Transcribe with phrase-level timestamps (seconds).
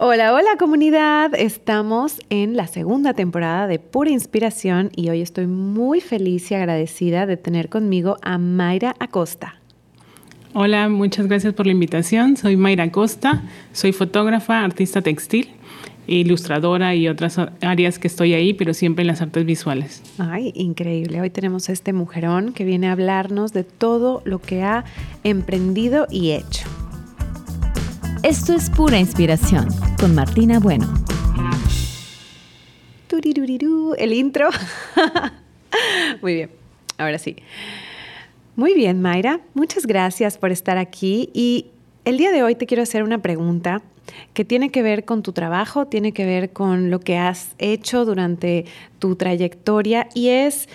[0.00, 1.34] Hola, hola comunidad.
[1.34, 7.26] Estamos en la segunda temporada de Pura Inspiración y hoy estoy muy feliz y agradecida
[7.26, 9.56] de tener conmigo a Mayra Acosta.
[10.54, 12.36] Hola, muchas gracias por la invitación.
[12.36, 13.42] Soy Mayra Acosta,
[13.72, 15.48] soy fotógrafa, artista textil,
[16.06, 20.04] ilustradora y otras áreas que estoy ahí, pero siempre en las artes visuales.
[20.18, 21.20] Ay, increíble.
[21.20, 24.84] Hoy tenemos este mujerón que viene a hablarnos de todo lo que ha
[25.24, 26.68] emprendido y hecho.
[28.28, 29.68] Esto es pura inspiración
[29.98, 30.86] con Martina Bueno.
[33.96, 34.50] el intro.
[36.20, 36.50] Muy bien,
[36.98, 37.36] ahora sí.
[38.54, 41.68] Muy bien, Mayra, muchas gracias por estar aquí y
[42.04, 43.80] el día de hoy te quiero hacer una pregunta
[44.34, 48.04] que tiene que ver con tu trabajo, tiene que ver con lo que has hecho
[48.04, 48.66] durante
[48.98, 50.68] tu trayectoria y es,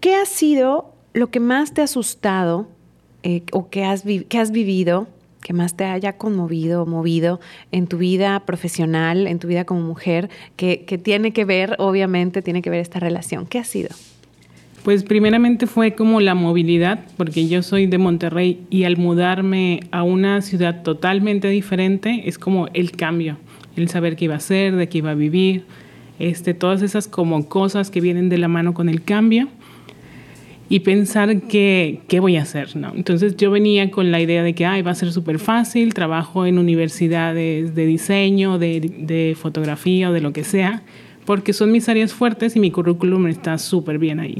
[0.00, 2.68] ¿qué ha sido lo que más te ha asustado
[3.22, 5.08] eh, o que has, que has vivido
[5.42, 7.40] que más te haya conmovido, movido
[7.72, 12.62] en tu vida profesional, en tu vida como mujer, que, tiene que ver, obviamente, tiene
[12.62, 13.46] que ver esta relación?
[13.46, 13.90] ¿Qué ha sido?
[14.84, 20.02] Pues primeramente fue como la movilidad, porque yo soy de Monterrey y al mudarme a
[20.02, 23.36] una ciudad totalmente diferente es como el cambio,
[23.76, 25.64] el saber qué iba a hacer, de qué iba a vivir,
[26.18, 29.48] este, todas esas como cosas que vienen de la mano con el cambio
[30.72, 32.76] y pensar qué, qué voy a hacer.
[32.76, 32.94] ¿no?
[32.96, 36.46] Entonces yo venía con la idea de que Ay, va a ser súper fácil, trabajo
[36.46, 40.82] en universidades de diseño, de, de fotografía o de lo que sea,
[41.26, 44.38] porque son mis áreas fuertes y mi currículum está súper bien ahí.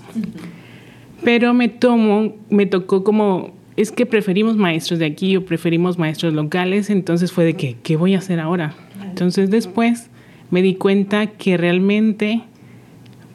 [1.22, 6.33] Pero me tomo, me tocó como, es que preferimos maestros de aquí o preferimos maestros
[6.33, 8.75] locales, entonces fue de que, ¿qué voy a hacer ahora?
[9.05, 10.08] Entonces después
[10.50, 12.41] me di cuenta que realmente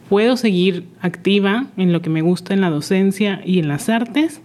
[0.10, 4.42] puedo seguir activa en lo que me gusta en la docencia y en las artes,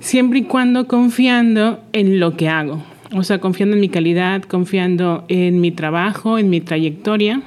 [0.00, 2.82] siempre y cuando confiando en lo que hago.
[3.14, 7.42] O sea, confiando en mi calidad, confiando en mi trabajo, en mi trayectoria.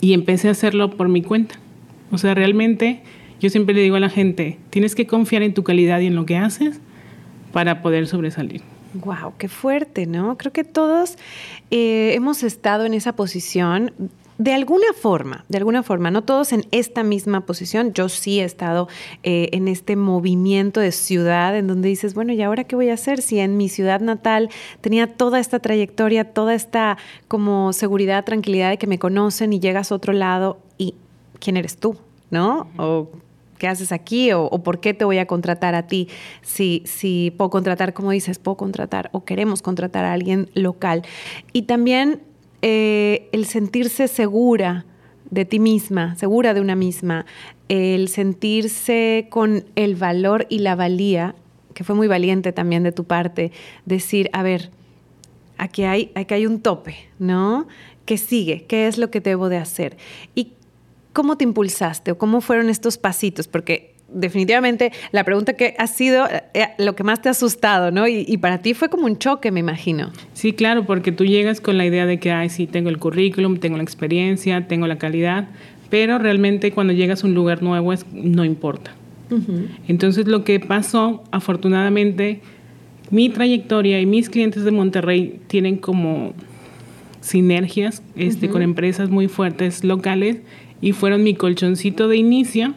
[0.00, 1.56] Y empecé a hacerlo por mi cuenta.
[2.10, 3.02] O sea, realmente
[3.40, 6.14] yo siempre le digo a la gente, tienes que confiar en tu calidad y en
[6.14, 6.80] lo que haces
[7.52, 8.62] para poder sobresalir.
[8.94, 10.36] Wow, qué fuerte, ¿no?
[10.36, 11.16] Creo que todos
[11.70, 13.92] eh, hemos estado en esa posición
[14.40, 18.44] de alguna forma, de alguna forma, no todos en esta misma posición, yo sí he
[18.44, 18.88] estado
[19.22, 22.94] eh, en este movimiento de ciudad en donde dices, bueno, ¿y ahora qué voy a
[22.94, 24.48] hacer si en mi ciudad natal
[24.80, 26.96] tenía toda esta trayectoria, toda esta
[27.28, 30.94] como seguridad, tranquilidad de que me conocen y llegas a otro lado y
[31.38, 31.98] ¿quién eres tú?
[32.30, 32.68] ¿No?
[32.78, 33.10] O
[33.58, 34.32] ¿qué haces aquí?
[34.32, 36.08] O, por qué te voy a contratar a ti?
[36.40, 41.02] Si, si puedo contratar, como dices, puedo contratar o queremos contratar a alguien local.
[41.52, 42.22] Y también
[42.62, 44.84] eh, el sentirse segura
[45.30, 47.24] de ti misma, segura de una misma,
[47.68, 51.34] el sentirse con el valor y la valía,
[51.74, 53.52] que fue muy valiente también de tu parte,
[53.86, 54.70] decir, a ver,
[55.56, 57.68] aquí hay, aquí hay un tope, ¿no?
[58.04, 58.64] ¿Qué sigue?
[58.66, 59.96] ¿Qué es lo que debo de hacer?
[60.34, 60.54] ¿Y
[61.12, 63.46] cómo te impulsaste o cómo fueron estos pasitos?
[63.46, 68.08] Porque definitivamente la pregunta que ha sido eh, lo que más te ha asustado, ¿no?
[68.08, 70.12] Y, para ti fue como un choque, me imagino.
[70.32, 73.58] Sí, claro, porque tú llegas con la idea de que, ay, sí, tengo el currículum,
[73.58, 75.48] tengo la experiencia, tengo la calidad,
[75.90, 78.92] pero realmente cuando llegas a un lugar nuevo es, no importa.
[79.86, 82.40] Entonces lo que pasó, afortunadamente,
[83.10, 86.32] mi trayectoria y mis clientes de Monterrey tienen como
[87.20, 90.38] sinergias este, con empresas muy fuertes locales
[90.80, 92.74] y fueron mi colchoncito de inicio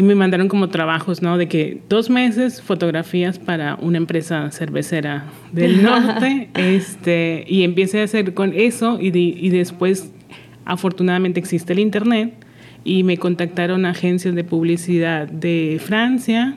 [0.00, 1.36] y me mandaron como trabajos, ¿no?
[1.36, 8.04] De que dos meses fotografías para una empresa cervecera del norte, este, y empecé a
[8.04, 10.10] hacer con eso y, y después
[10.64, 12.32] afortunadamente existe el internet
[12.82, 16.56] y me contactaron agencias de publicidad de Francia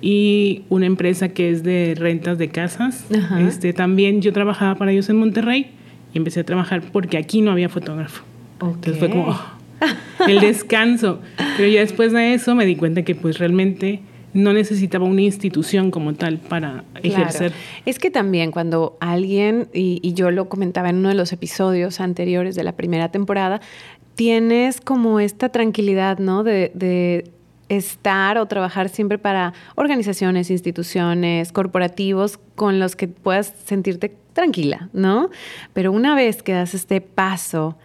[0.00, 3.06] y una empresa que es de rentas de casas.
[3.38, 5.70] Este, también yo trabajaba para ellos en Monterrey
[6.12, 8.24] y empecé a trabajar porque aquí no había fotógrafo.
[8.60, 9.40] Entonces fue como, oh,
[10.28, 11.20] el descanso.
[11.56, 14.00] Pero ya después de eso me di cuenta que pues realmente
[14.34, 17.52] no necesitaba una institución como tal para ejercer.
[17.84, 22.54] Es que también cuando alguien, y, yo lo comentaba en uno de los episodios anteriores
[22.54, 23.60] de la primera temporada,
[24.14, 26.44] tienes como esta tranquilidad, ¿no?
[26.44, 27.30] De, de
[27.68, 35.30] estar o trabajar siempre para organizaciones, instituciones, corporativos con los que puedas sentirte tranquila, ¿no?
[35.72, 37.76] Pero una vez que das este paso,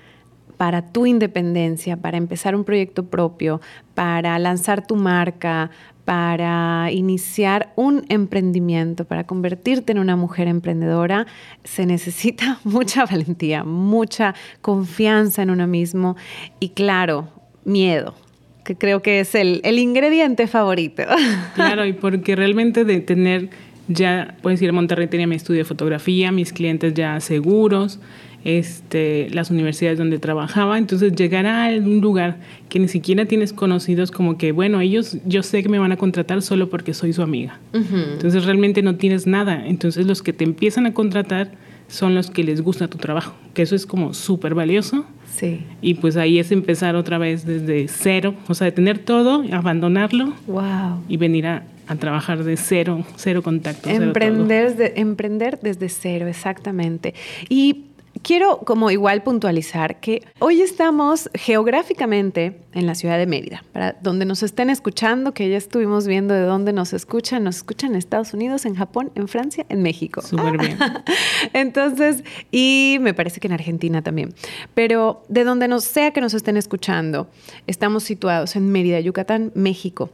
[0.57, 3.61] para tu independencia, para empezar un proyecto propio,
[3.93, 5.71] para lanzar tu marca,
[6.07, 11.27] para iniciar un emprendimiento, para convertirte en una mujer emprendedora,
[11.63, 16.15] se necesita mucha valentía, mucha confianza en uno mismo
[16.59, 17.27] y claro,
[17.65, 18.15] miedo,
[18.63, 21.03] que creo que es el, ingrediente favorito.
[21.55, 23.49] Claro, y porque realmente de tener
[23.89, 27.99] ya, puedes decir, Monterrey tenía mi estudio de fotografía, mis clientes ya seguros,
[28.47, 32.37] este, las universidades donde trabajaba, entonces llegar a un lugar
[32.69, 35.97] que ni siquiera tienes conocidos como que, bueno, ellos yo sé que me van a
[35.97, 37.59] contratar solo porque soy su amiga.
[37.73, 41.51] Entonces realmente no tienes nada, entonces los que te empiezan a contratar
[41.89, 45.05] son los que les gusta tu trabajo, que eso es como súper valioso.
[45.35, 45.65] Sí.
[45.81, 50.33] Y pues ahí es empezar otra vez desde cero, o sea, de tener todo, abandonarlo
[50.47, 51.03] wow.
[51.09, 53.89] y venir a, a trabajar de cero, cero contacto.
[53.89, 57.13] Emprender, de, emprender desde cero, exactamente.
[57.49, 57.87] Y
[58.27, 64.25] quiero como igual puntualizar que hoy estamos geográficamente en la ciudad de Mérida, para donde
[64.25, 68.33] nos estén escuchando, que ya estuvimos viendo de dónde nos escuchan, nos escuchan en Estados
[68.33, 70.21] Unidos, en Japón, en Francia, en México.
[70.21, 70.77] Súper bien.
[71.53, 74.33] Entonces, y me parece que en Argentina también.
[74.73, 77.29] Pero de donde nos sea que nos estén escuchando,
[77.65, 80.09] estamos situados en Mérida, Yucatán, México.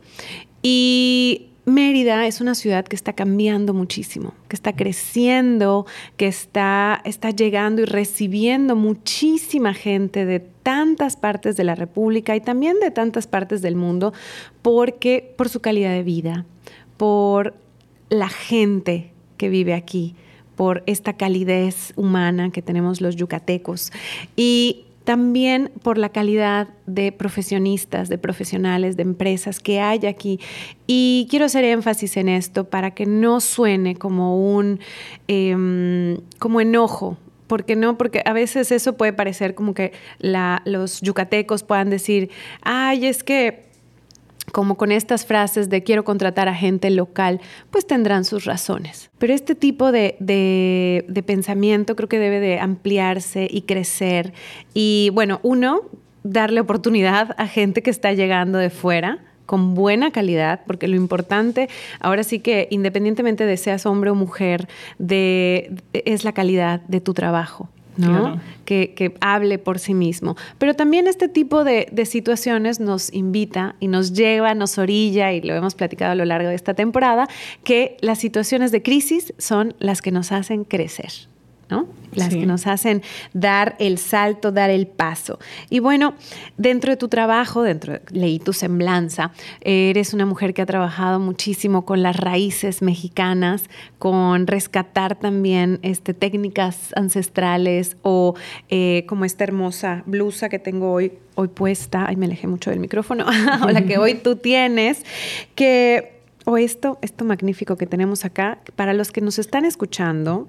[0.62, 5.86] Y Mérida es una ciudad que está cambiando muchísimo, que está creciendo,
[6.18, 12.42] que está, está llegando y recibiendo muchísima gente de tantas partes de la República y
[12.42, 14.14] también de tantas partes del mundo,
[14.62, 16.46] porque por su calidad de vida,
[16.98, 17.54] por
[18.10, 20.16] la gente que vive aquí,
[20.58, 23.92] por esta calidez humana que tenemos los yucatecos.
[24.36, 30.40] Y también por la calidad de profesionistas, de profesionales, de empresas que hay aquí.
[30.88, 34.80] Y quiero hacer énfasis en esto para que no suene como un
[35.28, 37.18] em, como enojo.
[37.48, 37.98] porque no?
[37.98, 39.92] Porque a veces eso puede parecer como que
[40.66, 42.32] los yucatecos puedan decir,
[42.64, 43.73] ay, es que
[44.52, 47.40] como con estas frases de quiero contratar a gente local,
[47.72, 49.10] pues tendrán sus razones.
[49.18, 54.34] Pero este tipo de, de, pensamiento creo que debe de ampliarse y crecer.
[54.74, 55.82] Y bueno, uno,
[56.24, 61.70] darle oportunidad a gente que está llegando de fuera con buena calidad, porque lo importante,
[62.00, 64.68] ahora sí que independientemente de seas hombre o mujer,
[65.00, 67.70] de, es la calidad de tu trabajo.
[67.98, 68.40] ¿No?
[68.66, 70.36] Que, hable por sí mismo.
[70.58, 75.42] Pero también este tipo de, de, situaciones nos invita y nos lleva, nos orilla, y
[75.42, 77.28] lo hemos platicado a lo largo de esta temporada,
[77.64, 81.33] que las situaciones de crisis son las que nos hacen crecer.
[82.14, 83.02] Las que nos hacen
[83.34, 85.40] dar el salto, dar el paso.
[85.72, 86.14] Y bueno,
[86.58, 89.32] dentro de tu trabajo, dentro, leí tu semblanza,
[89.62, 93.64] eres una mujer que ha trabajado muchísimo con las raíces mexicanas,
[93.98, 98.36] con rescatar también este, técnicas ancestrales o
[98.70, 102.80] eh, como esta hermosa blusa que tengo hoy, hoy puesta, ay me alejé mucho del
[102.80, 103.26] micrófono,
[103.64, 105.04] o la que hoy tú tienes,
[105.56, 106.14] que
[106.46, 110.48] o esto, esto magnífico que tenemos acá, para los que nos están escuchando,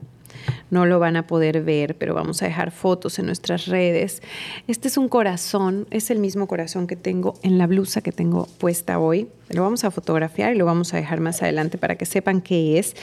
[0.71, 4.23] no lo van a poder ver, pero vamos a dejar fotos en nuestras redes.
[4.67, 8.47] Este es un corazón, es el mismo corazón que tengo en la blusa que tengo
[8.59, 9.29] puesta hoy.
[9.51, 12.79] Lo vamos a fotografiar y lo vamos a dejar más adelante para que sepan qué
[12.79, 12.95] es.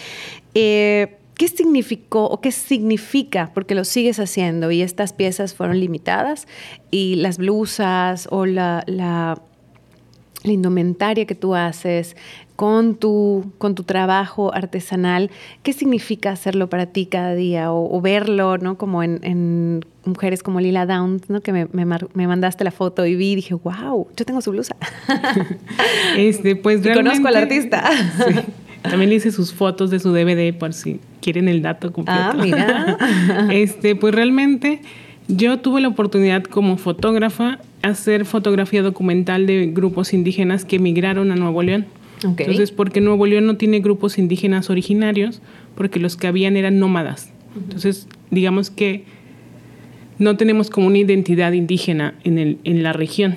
[0.54, 3.50] Eh, ¿Qué significó o qué significa?
[3.56, 6.48] Porque lo sigues haciendo y estas piezas fueron limitadas
[6.92, 9.42] y las blusas o la, la
[10.44, 12.16] la indumentaria que tú haces,
[12.62, 15.32] con tu, con tu trabajo artesanal,
[15.64, 18.78] ¿qué significa hacerlo para ti cada día o, verlo, ¿no?
[18.78, 21.42] Como en, mujeres como Lila Downs, ¿no?
[21.42, 24.76] Que me, me, mandaste la foto y vi y dije, wow, yo tengo su blusa.
[26.18, 27.84] este, pues y conozco al artista.
[28.84, 32.22] También le hice sus fotos de su DVD por si quieren el dato completo.
[32.22, 32.98] Ah, mira.
[33.52, 34.84] este, pues realmente
[35.28, 41.36] yo tuve la oportunidad como fotógrafa hacer fotografía documental de grupos indígenas que emigraron a
[41.36, 41.88] Nuevo León.
[42.24, 45.42] Entonces, porque Nuevo León no tiene grupos indígenas originarios,
[45.76, 47.32] porque los que habían eran nómadas.
[47.56, 49.04] Entonces, digamos que
[50.20, 53.36] no tenemos como una identidad indígena en, el, en la región.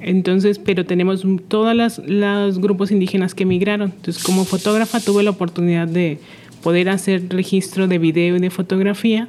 [0.00, 3.92] Entonces, pero tenemos todos los grupos indígenas que emigraron.
[3.96, 6.18] Entonces, como fotógrafa tuve la oportunidad de
[6.62, 9.28] poder hacer registro de video y de fotografía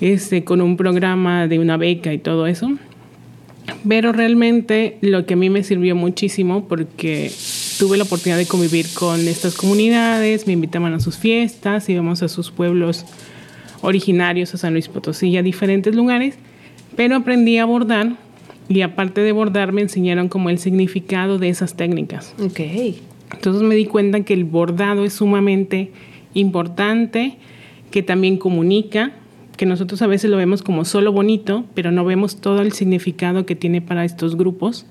[0.00, 2.70] este, con un programa de una beca y todo eso.
[3.88, 7.30] Pero realmente lo que a mí me sirvió muchísimo porque
[7.80, 12.28] tuve la oportunidad de convivir con estas comunidades, me invitaban a sus fiestas, íbamos a
[12.28, 13.06] sus pueblos
[13.80, 16.34] originarios, a San Luis Potosí y a diferentes lugares,
[16.94, 18.16] pero aprendí a bordar
[18.68, 22.34] y aparte de bordar me enseñaron como el significado de esas técnicas.
[22.38, 22.60] Ok.
[23.32, 25.90] Entonces me di cuenta que el bordado es sumamente
[26.34, 27.38] importante,
[27.90, 29.12] que también comunica,
[29.56, 33.46] que nosotros a veces lo vemos como solo bonito, pero no vemos todo el significado
[33.46, 34.84] que tiene para estos grupos.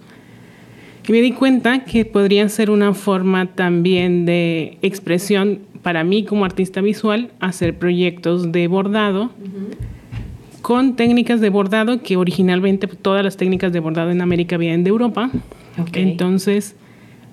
[1.07, 6.45] Y me di cuenta que podría ser una forma también de expresión para mí como
[6.45, 9.31] artista visual, hacer proyectos de bordado.
[10.61, 14.89] con técnicas de bordado que originalmente todas las técnicas de bordado en América vienen de
[14.89, 15.31] Europa.
[15.93, 16.75] Entonces,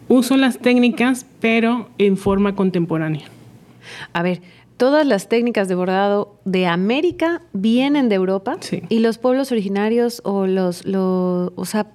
[0.08, 3.24] uso las técnicas, pero en forma contemporánea.
[4.14, 4.40] A ver,
[4.78, 8.82] todas las técnicas de bordado de América vienen de Europa Sí.
[8.88, 11.88] y los pueblos originarios o los, los o sea,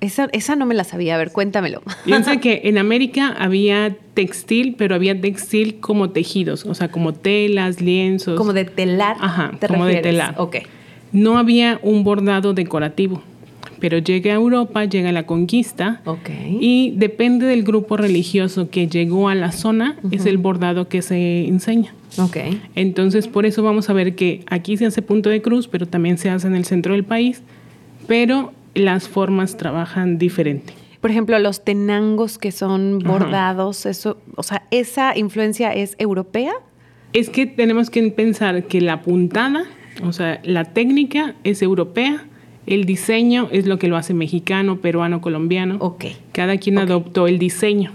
[0.00, 1.14] esa, esa no me la sabía.
[1.14, 1.82] A ver, cuéntamelo.
[2.04, 7.80] Piensa que en América había textil, pero había textil como tejidos, o sea, como telas,
[7.80, 8.36] lienzos.
[8.36, 9.16] Como de telar.
[9.20, 10.34] Ajá, ¿te como de telar.
[10.38, 10.56] Ok.
[11.12, 13.22] No había un bordado decorativo,
[13.80, 16.00] pero llega a Europa, llega la conquista.
[16.04, 16.30] Ok.
[16.60, 21.46] Y depende del grupo religioso que llegó a la zona, es el bordado que se
[21.48, 21.94] enseña.
[22.16, 22.36] Ok.
[22.74, 26.16] Entonces, por eso vamos a ver que aquí se hace punto de cruz, pero también
[26.18, 27.42] se hace en el centro del país,
[28.06, 30.72] pero las formas trabajan diferente.
[31.00, 33.10] Por ejemplo, los tenangos que son Ajá.
[33.12, 36.52] bordados, eso, o sea, esa influencia es europea.
[37.12, 39.64] Es que tenemos que pensar que la puntada,
[40.04, 42.24] o sea, la técnica es europea,
[42.66, 45.76] el diseño es lo que lo hace mexicano, peruano, colombiano.
[45.80, 46.04] Ok.
[46.32, 47.92] Cada quien adoptó el diseño,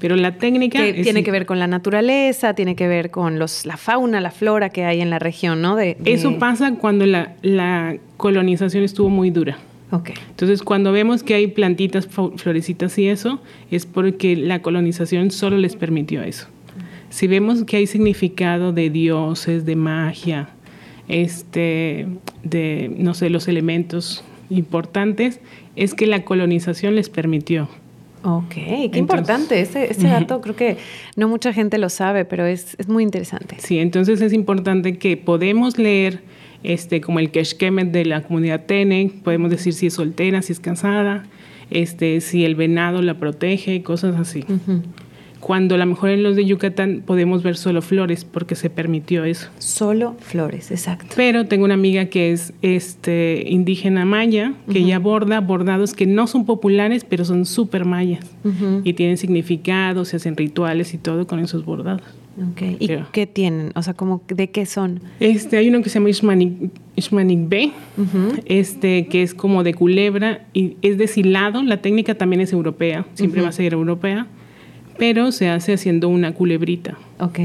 [0.00, 3.38] pero la técnica Que es- tiene que ver con la naturaleza, tiene que ver con
[3.38, 5.76] los, la fauna, la flora que hay en la región, ¿no?
[5.76, 9.58] De, de- Eso pasa cuando la, la colonización estuvo muy dura.
[9.92, 10.10] Ok.
[10.30, 15.76] Entonces, cuando vemos que hay plantitas, florecitas y eso, es porque la colonización solo les
[15.76, 16.48] permitió eso.
[17.10, 20.48] Si vemos que hay significado de dioses, de magia,
[21.08, 22.06] este,
[22.42, 25.40] de, no sé, los elementos importantes,
[25.76, 27.68] es que la colonización les permitió.
[28.24, 29.60] Ok, qué Entonces- importante.
[29.60, 30.76] Ese, ese dato creo que
[31.16, 33.56] no mucha gente lo sabe, pero es, es muy interesante.
[33.58, 36.22] Sí, entonces es importante que podemos leer
[36.62, 40.60] este, como el Keshkemet de la comunidad Tenec, podemos decir si es soltera, si es
[40.60, 41.24] casada,
[41.70, 44.44] este, si el venado la protege, cosas así.
[45.40, 49.24] Cuando a lo mejor en los de Yucatán podemos ver solo flores porque se permitió
[49.24, 49.48] eso.
[49.58, 51.14] Solo flores, exacto.
[51.16, 56.28] Pero tengo una amiga que es este, indígena maya, que ella borda bordados que no
[56.28, 58.24] son populares, pero son súper mayas.
[58.44, 58.82] Ujú.
[58.84, 62.02] Y tienen significados, se hacen rituales y todo con esos bordados.
[62.36, 63.72] Ok, ¿Y Pero- qué tienen?
[63.74, 65.00] O sea, como, ¿de qué son?
[65.20, 67.72] Este, hay uno que se llama Ishmanik, Ishmanik B,
[68.46, 71.62] este, que es como de culebra y es deshilado.
[71.62, 74.26] La técnica también es europea, siempre va a ser europea,
[74.98, 76.96] pero se hace haciendo una culebrita.
[77.18, 77.38] Ok.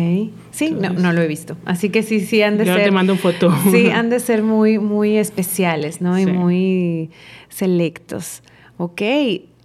[0.52, 1.58] Sí, no, Entonces- no lo he visto.
[1.66, 2.86] Así que sí, sí han de Yo ser.
[2.86, 3.54] te mando foto.
[3.72, 6.18] Sí, han de ser muy, muy especiales, ¿no?
[6.18, 7.10] Y muy
[7.50, 8.42] selectos.
[8.78, 9.02] Ok.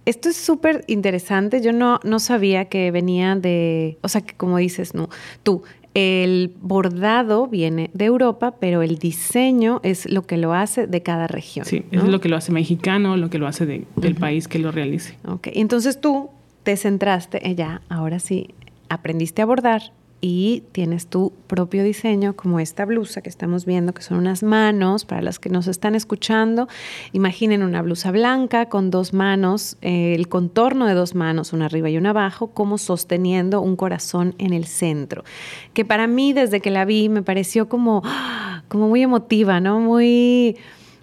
[0.05, 1.61] Esto es súper interesante.
[1.61, 3.97] Yo no, no sabía que venía de.
[4.01, 5.09] O sea, que como dices, no.
[5.43, 11.01] Tú, el bordado viene de Europa, pero el diseño es lo que lo hace de
[11.03, 11.65] cada región.
[11.65, 12.01] Sí, ¿no?
[12.03, 14.71] es lo que lo hace mexicano, lo que lo hace de- del país que lo
[14.71, 15.17] realice.
[15.27, 16.29] Ok, y entonces tú
[16.63, 18.49] te centraste, eh, ya, ahora sí,
[18.89, 19.93] aprendiste a bordar
[20.25, 25.03] y tienes tu propio diseño, como esta blusa que estamos viendo, que son unas manos,
[25.03, 26.69] para las que nos están escuchando,
[27.11, 31.89] imaginen una blusa blanca con dos manos, eh, el contorno de dos manos, una arriba
[31.89, 35.25] y una abajo, como sosteniendo un corazón en el centro,
[35.73, 38.01] que para mí desde que la vi me pareció como,
[38.69, 39.81] como muy emotiva, ¿no?
[39.81, 40.55] Muy,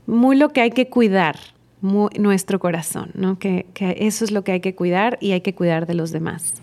[0.06, 1.36] muy lo que hay que cuidar,
[1.82, 3.38] nuestro corazón, ¿no?
[3.38, 6.10] Que, que eso es lo que hay que cuidar y hay que cuidar de los
[6.10, 6.62] demás.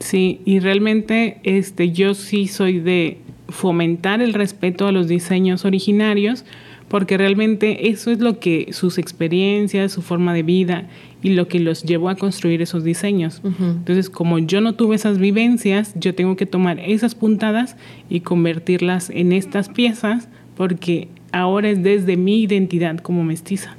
[0.00, 6.44] Sí, y realmente este, yo sí soy de fomentar el respeto a los diseños originarios,
[6.88, 10.88] porque realmente eso es lo que sus experiencias, su forma de vida
[11.22, 13.42] y lo que los llevó a construir esos diseños.
[13.44, 17.76] Entonces, como yo no tuve esas vivencias, yo tengo que tomar esas puntadas
[18.08, 23.76] y convertirlas en estas piezas, porque ahora es desde mi identidad como mestiza.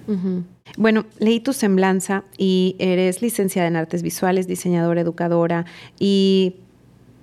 [0.77, 5.65] Bueno, leí tu semblanza y eres licenciada en artes visuales, diseñadora, educadora
[6.00, 6.56] y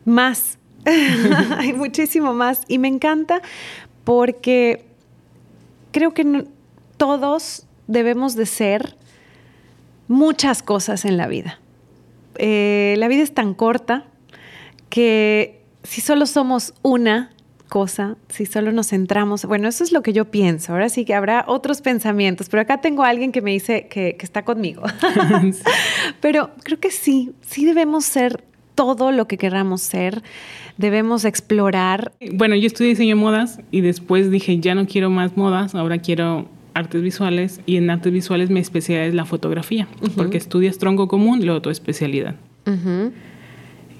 [0.04, 0.59] más.
[1.56, 2.62] Hay muchísimo más.
[2.68, 3.40] Y me encanta
[4.04, 4.85] porque
[5.92, 6.47] creo que
[6.97, 8.97] todos debemos de ser
[10.09, 11.61] muchas cosas en la vida.
[12.38, 14.06] Eh, la vida es tan corta
[14.88, 17.30] que si solo somos una
[17.68, 20.73] cosa, si solo nos centramos, bueno, eso es lo que yo pienso.
[20.73, 24.16] Ahora sí que habrá otros pensamientos, pero acá tengo a alguien que me dice que,
[24.16, 24.82] que está conmigo.
[26.20, 28.42] pero creo que sí, sí debemos ser
[28.76, 30.23] todo lo que queramos ser,
[30.76, 32.12] debemos explorar.
[32.35, 35.99] Bueno, yo estudié diseño de modas y después dije, ya no quiero más modas, ahora
[35.99, 41.08] quiero artes visuales y en artes visuales mi especialidad es la fotografía, porque estudias tronco
[41.08, 42.37] común, luego tu especialidad.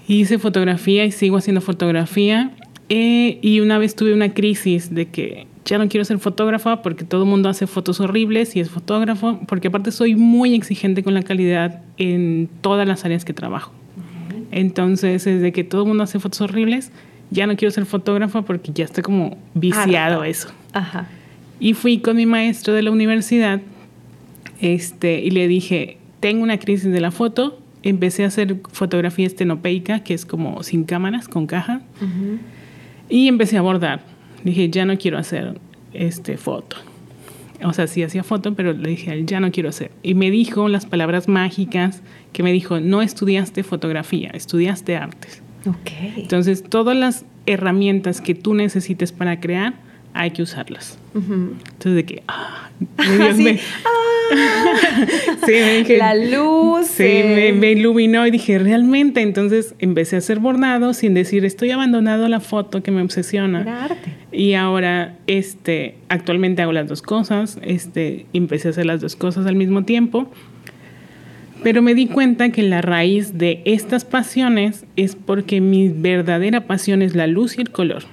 [0.07, 2.53] Hice fotografía y sigo haciendo fotografía
[2.89, 7.05] eh, y una vez tuve una crisis de que ya no quiero ser fotógrafa porque
[7.05, 11.15] todo el mundo hace fotos horribles y es fotógrafo, porque aparte soy muy exigente con
[11.15, 13.73] la calidad en todas las áreas que trabajo.
[14.53, 16.93] Entonces, desde que todo el mundo hace fotos horribles,
[17.31, 20.49] ya no quiero ser fotógrafa porque ya estoy como viciado a eso.
[20.73, 21.09] Ajá.
[21.59, 23.61] Y fui con mi maestro de la universidad
[24.61, 30.01] este, y le dije, tengo una crisis de la foto, empecé a hacer fotografía estenopeica,
[30.01, 31.81] que es como sin cámaras, con caja,
[33.09, 34.01] y empecé a bordar.
[34.45, 35.59] Dije, ya no quiero hacer
[35.93, 36.77] este foto.
[37.65, 39.91] O sea, sí hacía foto, pero le dije, ya no quiero hacer.
[40.03, 45.43] Y me dijo las palabras mágicas que me dijo, no estudiaste fotografía, estudiaste artes.
[45.67, 45.91] Ok.
[46.17, 49.75] Entonces, todas las herramientas que tú necesites para crear,
[50.13, 50.99] hay que usarlas.
[51.15, 52.71] Entonces, de que, ah,
[53.17, 53.59] Dios me...
[55.47, 56.87] sí, me dije, La luz.
[56.87, 59.23] Sí, me, me, iluminó y dije, realmente.
[59.23, 63.63] Entonces empecé a hacer bordado sin decir, estoy abandonado la foto que me obsesiona.
[63.63, 64.11] Era arte.
[64.33, 67.59] Y ahora, este, actualmente hago las dos cosas.
[67.63, 70.31] Este, empecé a hacer las dos cosas al mismo tiempo.
[71.63, 77.03] Pero me di cuenta que la raíz de estas pasiones es porque mi verdadera pasión
[77.03, 78.05] es la luz y el color.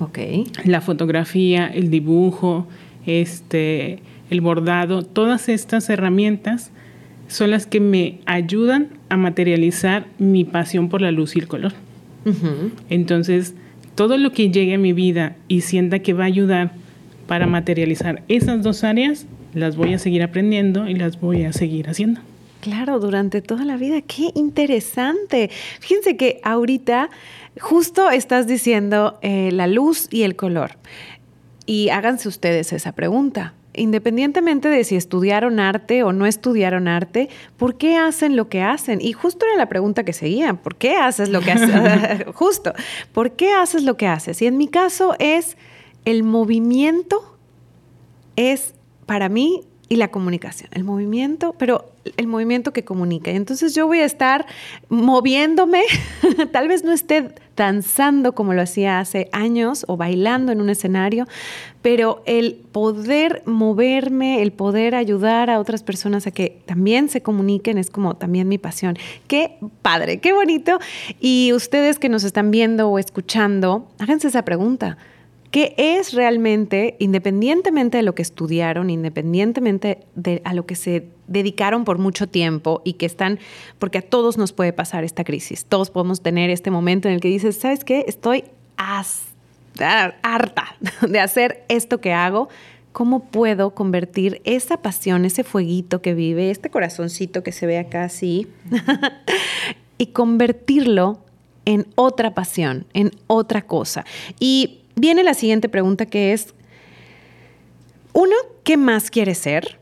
[0.00, 0.18] Ok.
[0.64, 2.66] La fotografía, el dibujo,
[3.08, 4.00] este,
[4.30, 6.70] el bordado, todas estas herramientas
[7.28, 11.72] son las que me ayudan a materializar mi pasión por la luz y el color.
[12.90, 13.54] Entonces,
[13.94, 16.72] todo lo que llegue a mi vida y sienta que va a ayudar
[17.26, 21.88] para materializar esas dos áreas, las voy a seguir aprendiendo y las voy a seguir
[21.88, 22.20] haciendo.
[22.60, 24.02] Claro, durante toda la vida.
[24.02, 25.50] Qué interesante.
[25.80, 27.08] Fíjense que ahorita
[27.60, 30.72] justo estás diciendo eh, la luz y el color.
[31.68, 33.52] Y háganse ustedes esa pregunta.
[33.74, 39.02] Independientemente de si estudiaron arte o no estudiaron arte, ¿por qué hacen lo que hacen?
[39.02, 41.68] Y justo era la pregunta que seguía, ¿por qué haces lo que haces?
[42.34, 42.72] justo,
[43.12, 44.40] ¿por qué haces lo que haces?
[44.40, 45.58] Y en mi caso es
[46.06, 47.36] el movimiento,
[48.36, 48.72] es
[49.04, 49.60] para mí
[49.90, 53.30] y la comunicación, el movimiento, pero el movimiento que comunica.
[53.30, 54.46] Entonces yo voy a estar
[54.88, 55.82] moviéndome,
[56.52, 61.26] tal vez no esté danzando como lo hacía hace años o bailando en un escenario,
[61.82, 67.78] pero el poder moverme, el poder ayudar a otras personas a que también se comuniquen
[67.78, 68.96] es como también mi pasión.
[69.26, 70.78] Qué padre, qué bonito.
[71.20, 74.98] Y ustedes que nos están viendo o escuchando, háganse esa pregunta.
[75.50, 81.84] ¿Qué es realmente, independientemente de lo que estudiaron, independientemente de a lo que se dedicaron
[81.84, 83.38] por mucho tiempo y que están,
[83.78, 87.20] porque a todos nos puede pasar esta crisis, todos podemos tener este momento en el
[87.20, 88.04] que dices, ¿sabes qué?
[88.06, 88.44] Estoy
[90.22, 90.76] harta
[91.08, 92.48] de hacer esto que hago.
[92.92, 98.04] ¿Cómo puedo convertir esa pasión, ese fueguito que vive, este corazoncito que se ve acá
[98.04, 98.48] así,
[99.98, 101.20] y convertirlo
[101.64, 104.04] en otra pasión, en otra cosa?
[104.40, 106.54] Y viene la siguiente pregunta que es,
[108.12, 108.34] uno,
[108.64, 109.78] ¿qué más quieres ser?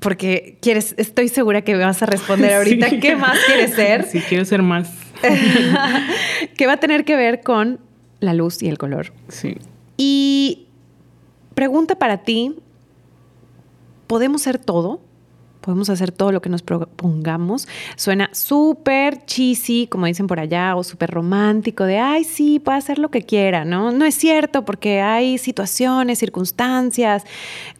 [0.00, 4.04] Porque quieres, estoy segura que me vas a responder ahorita, ¿qué más quieres ser?
[4.10, 4.90] Sí, quiero ser más.
[6.56, 7.80] que va a tener que ver con
[8.20, 9.12] la luz y el color.
[9.28, 9.56] Sí.
[9.96, 10.66] Y
[11.54, 12.56] pregunta para ti,
[14.06, 15.00] ¿podemos ser todo?
[15.66, 17.66] Podemos hacer todo lo que nos propongamos.
[17.96, 23.00] Suena súper cheesy, como dicen por allá, o súper romántico, de, ay, sí, puede hacer
[23.00, 23.90] lo que quiera, ¿no?
[23.90, 27.24] No es cierto, porque hay situaciones, circunstancias,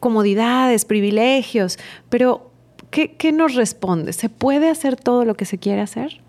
[0.01, 2.51] comodidades, privilegios, pero
[2.91, 4.11] ¿qué, qué nos responde?
[4.11, 6.19] ¿Se puede hacer todo lo que se quiere hacer?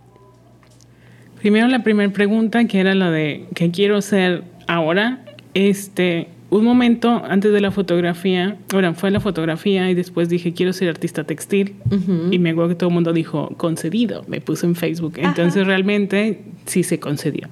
[1.40, 5.24] Primero la primera pregunta, que era la de qué quiero ser ahora.
[5.54, 10.72] Este, un momento antes de la fotografía, bueno, fue la fotografía y después dije, quiero
[10.72, 11.74] ser artista textil.
[12.30, 15.14] Y me acuerdo que todo el mundo dijo, concedido, me puso en Facebook.
[15.16, 17.48] Entonces realmente sí se concedió.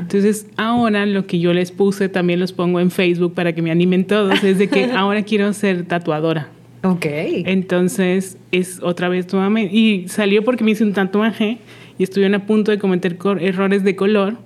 [0.00, 3.72] Entonces ahora lo que yo les puse también los pongo en Facebook para que me
[3.72, 6.48] animen todos, es de que ahora quiero ser tatuadora.
[6.84, 7.06] Ok.
[7.06, 9.74] Entonces es otra vez nuevamente.
[9.74, 11.58] Y salió porque me hice un tatuaje
[11.98, 14.36] y estuvieron a punto de cometer errores de color.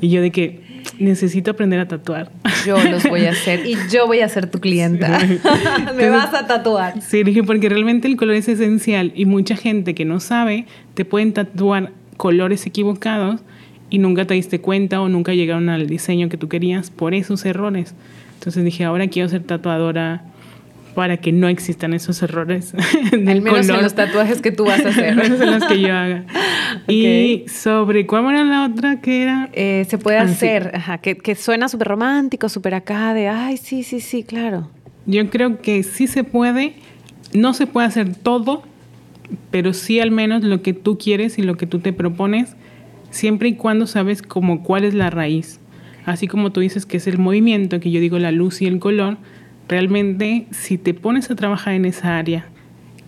[0.00, 0.61] Y yo de que
[0.98, 2.30] necesito aprender a tatuar.
[2.66, 5.18] Yo los voy a hacer y yo voy a ser tu clienta.
[5.96, 7.00] Me vas a tatuar.
[7.00, 11.04] Sí, dije, porque realmente el color es esencial y mucha gente que no sabe te
[11.04, 13.40] pueden tatuar colores equivocados
[13.90, 17.44] y nunca te diste cuenta o nunca llegaron al diseño que tú querías por esos
[17.44, 17.94] errores.
[18.34, 20.24] Entonces dije, ahora quiero ser tatuadora
[20.94, 22.74] para que no existan esos errores.
[23.12, 25.04] Al menos en los tatuajes que tú vas a hacer.
[25.10, 26.24] Al menos en los que yo haga.
[26.88, 29.50] Y sobre, ¿cuál era la otra que era?
[29.52, 33.58] Eh, se puede ah, hacer, ajá, que, que suena súper romántico, súper acá, de, ay,
[33.58, 34.70] sí, sí, sí, claro.
[35.04, 36.74] Yo creo que sí se puede,
[37.34, 38.62] no se puede hacer todo,
[39.50, 42.56] pero sí al menos lo que tú quieres y lo que tú te propones,
[43.10, 45.60] siempre y cuando sabes como cuál es la raíz.
[46.04, 48.78] Así como tú dices que es el movimiento, que yo digo la luz y el
[48.78, 49.18] color,
[49.72, 52.44] realmente si te pones a trabajar en esa área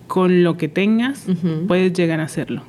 [0.07, 1.27] con lo que tengas,
[1.67, 2.63] puedes llegar a hacerlo.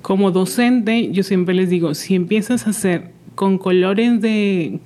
[0.00, 4.80] Como docente, yo siempre les digo, si empiezas a hacer con colores de,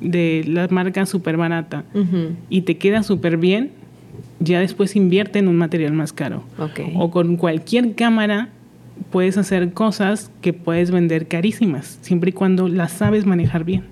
[0.00, 1.84] de la marca súper barata
[2.48, 3.72] y te queda súper bien,
[4.38, 6.44] ya después invierte en un material más caro.
[6.94, 8.50] O con cualquier cámara
[9.10, 13.86] puedes hacer cosas que puedes vender carísimas, siempre y cuando las sabes manejar bien.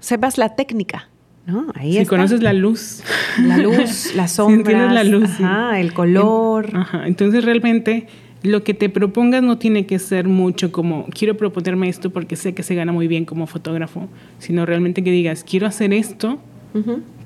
[0.00, 1.10] Sepas la técnica.
[1.46, 1.66] ¿No?
[1.74, 3.02] Ahí si conoces la luz.
[3.42, 4.92] La luz, la sombra.
[4.92, 5.30] la luz.
[5.76, 6.70] el color.
[6.74, 7.06] Ajá.
[7.06, 8.06] Entonces realmente
[8.42, 12.52] lo que te propongas no tiene que ser mucho como quiero proponerme esto porque sé
[12.54, 16.38] que se gana muy bien como fotógrafo, sino realmente que digas quiero hacer esto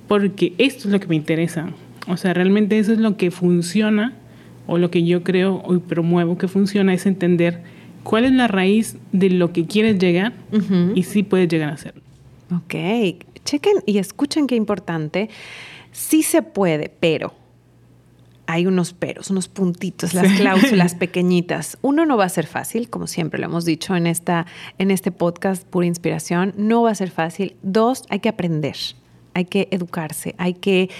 [0.07, 1.69] porque esto es lo que me interesa.
[2.07, 4.15] O sea, realmente eso es lo que funciona
[4.67, 7.63] o lo que yo creo y promuevo que funciona es entender
[8.05, 10.35] cuál es la raíz de lo que quieres llegar
[10.95, 12.03] y si puedes llegar a hacerlo.
[12.55, 12.75] Ok,
[13.49, 15.31] chequen y escuchen qué importante.
[15.93, 17.33] Sí se puede, pero
[18.47, 21.79] hay unos peros, unos puntitos, las cláusulas pequeñitas.
[21.83, 24.47] Uno no va a ser fácil, como siempre lo hemos dicho en, esta,
[24.79, 27.57] en este podcast Pura Inspiración, no va a ser fácil.
[27.63, 28.77] Dos, hay que aprender,
[29.35, 30.91] hay que educarse, hay que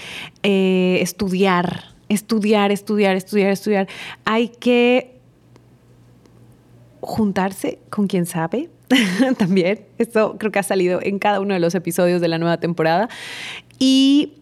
[0.43, 3.87] eh, estudiar, estudiar, estudiar, estudiar, estudiar.
[4.25, 5.19] Hay que
[7.01, 8.69] juntarse con quien sabe,
[9.37, 9.81] también.
[9.97, 13.09] Esto creo que ha salido en cada uno de los episodios de la nueva temporada.
[13.77, 14.33] Y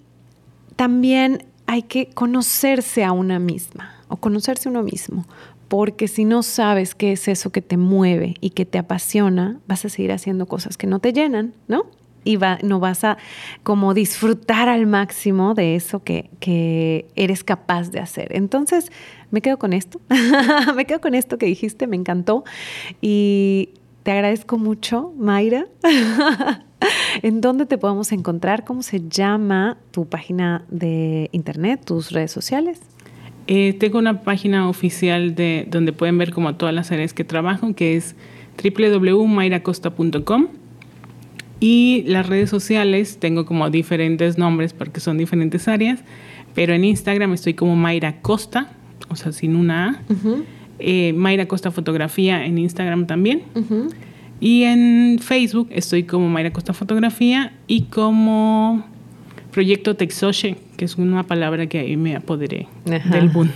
[0.75, 5.25] también hay que conocerse a una misma o conocerse uno mismo.
[5.67, 9.83] Porque si no sabes qué es eso que te mueve y que te apasiona, vas
[9.83, 11.87] a seguir haciendo cosas que no te llenan, ¿no?
[12.23, 13.17] Y no vas a
[13.63, 18.35] como disfrutar al máximo de eso que, que eres capaz de hacer.
[18.35, 18.91] Entonces,
[19.31, 19.99] me quedo con esto.
[20.75, 22.43] me quedo con esto que dijiste, me encantó.
[23.01, 23.69] Y
[24.07, 25.65] te agradezco mucho, Mayra.
[27.23, 28.63] ¿En dónde te podemos encontrar?
[28.63, 32.79] ¿Cómo se llama tu página de internet, tus redes sociales?
[33.47, 37.75] Eh, tengo una página oficial de donde pueden ver como todas las áreas que trabajo,
[37.75, 38.15] que es
[38.63, 40.47] www.mayracosta.com.
[41.59, 45.99] Y las redes sociales tengo como diferentes nombres porque son diferentes áreas,
[46.55, 48.71] pero en Instagram estoy como Mayra Costa,
[49.09, 50.01] o sea, sin una A.
[50.79, 53.43] Eh, Mayra Costa Fotografía en Instagram también.
[54.39, 58.85] Y en Facebook estoy como Mayra Costa Fotografía y como
[59.51, 63.53] Proyecto Texoshe, que es una palabra que ahí me apoderé del mundo.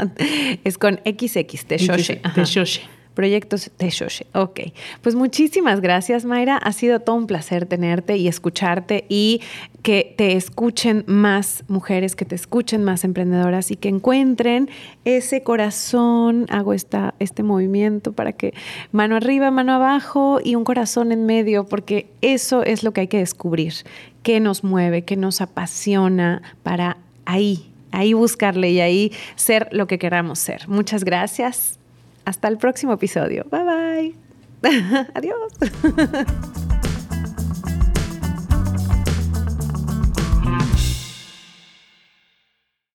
[0.64, 2.20] es con XX, Texoshe.
[2.34, 2.80] Texoshe.
[3.14, 4.26] Proyectos de Shoshe.
[4.34, 4.60] Ok.
[5.00, 6.56] Pues muchísimas gracias, Mayra.
[6.56, 9.40] Ha sido todo un placer tenerte y escucharte y
[9.82, 14.68] que te escuchen más mujeres, que te escuchen más emprendedoras y que encuentren
[15.04, 16.46] ese corazón.
[16.48, 18.54] Hago esta, este movimiento para que
[18.92, 23.08] mano arriba, mano abajo y un corazón en medio, porque eso es lo que hay
[23.08, 23.74] que descubrir.
[24.22, 25.04] ¿Qué nos mueve?
[25.04, 26.96] ¿Qué nos apasiona para
[27.26, 27.70] ahí?
[27.92, 30.66] Ahí buscarle y ahí ser lo que queramos ser.
[30.66, 31.78] Muchas gracias.
[32.24, 33.46] Hasta el próximo episodio.
[33.50, 34.14] Bye bye.
[35.14, 35.52] Adiós.